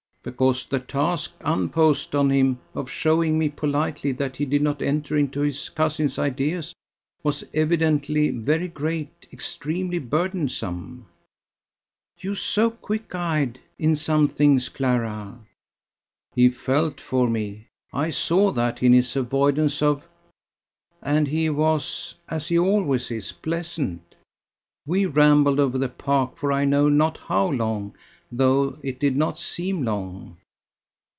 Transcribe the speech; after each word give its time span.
"Because 0.23 0.67
the 0.67 0.79
task 0.79 1.33
unposed 1.39 2.13
on 2.13 2.29
him 2.29 2.59
of 2.75 2.91
showing 2.91 3.39
me 3.39 3.49
politely 3.49 4.11
that 4.11 4.37
he 4.37 4.45
did 4.45 4.61
not 4.61 4.83
enter 4.83 5.17
into 5.17 5.39
his 5.41 5.69
cousin's 5.69 6.19
ideas 6.19 6.75
was 7.23 7.43
evidently 7.55 8.29
very 8.29 8.67
great, 8.67 9.27
extremely 9.33 9.97
burdensome." 9.97 11.07
"You, 12.19 12.35
so 12.35 12.69
quick 12.69 13.15
eyed 13.15 13.59
in 13.79 13.95
some 13.95 14.27
things, 14.27 14.69
Clara!" 14.69 15.39
"He 16.35 16.49
felt 16.49 17.01
for 17.01 17.27
me. 17.27 17.69
I 17.91 18.11
saw 18.11 18.51
that 18.51 18.83
in 18.83 18.93
his 18.93 19.15
avoidance 19.15 19.81
of... 19.81 20.07
And 21.01 21.29
he 21.29 21.49
was, 21.49 22.13
as 22.29 22.47
he 22.49 22.59
always 22.59 23.09
is, 23.09 23.31
pleasant. 23.31 24.13
We 24.85 25.07
rambled 25.07 25.59
over 25.59 25.79
the 25.79 25.89
park 25.89 26.37
for 26.37 26.51
I 26.53 26.65
know 26.65 26.89
not 26.89 27.17
how 27.17 27.47
long, 27.47 27.95
though 28.33 28.79
it 28.81 28.97
did 28.97 29.13
not 29.15 29.37
seem 29.37 29.83
long." 29.83 30.37